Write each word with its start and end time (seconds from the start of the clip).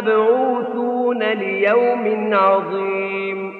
مبعوثون 0.00 1.22
ليوم 1.22 2.34
عظيم. 2.34 3.52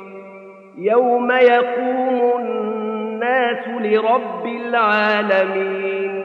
يوم 0.78 1.30
يقوم 1.30 2.40
الناس 2.40 3.68
لرب 3.68 4.46
العالمين. 4.46 6.24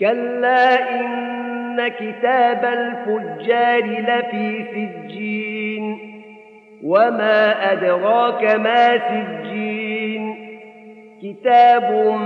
كلا 0.00 1.00
إن 1.00 1.88
كتاب 1.88 2.64
الفجار 2.64 3.84
لفي 3.84 4.64
سجين. 4.74 5.98
وما 6.84 7.72
أدراك 7.72 8.60
ما 8.60 8.98
سجين. 8.98 10.34
كتاب 11.22 12.16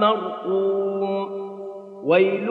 مرقوم. 0.00 1.42
ويل 2.04 2.50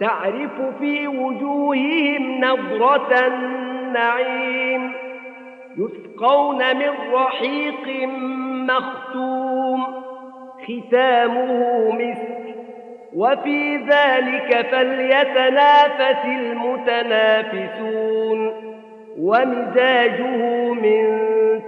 تعرف 0.00 0.60
في 0.80 1.08
وجوههم 1.08 2.40
نظرة 2.40 3.26
النعيم 3.26 4.92
يسقون 5.78 6.76
من 6.76 6.90
رحيق 7.12 8.08
مختوم 8.70 9.84
ختامه 10.62 11.92
مسك. 11.92 12.38
وفي 13.14 13.76
ذلك 13.76 14.66
فليتنافس 14.70 16.24
المتنافسون. 16.24 17.88
ومزاجه 19.20 20.72
من 20.72 21.20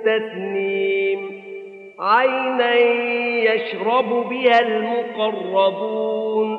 تسنيم. 0.05 1.41
عينا 2.01 2.75
يشرب 3.55 4.09
بها 4.29 4.61
المقربون. 4.61 6.59